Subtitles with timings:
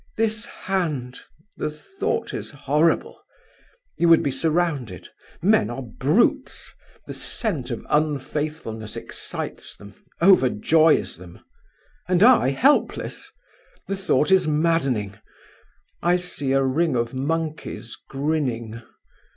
[0.17, 1.19] This hand!
[1.57, 3.19] the thought is horrible.
[3.97, 5.07] You would be surrounded;
[5.43, 6.73] men are brutes;
[7.05, 11.39] the scent of unfaithfulness excites them, overjoys them.
[12.07, 13.31] And I helpless!
[13.87, 15.19] The thought is maddening.
[16.01, 18.81] I see a ring of monkeys grinning.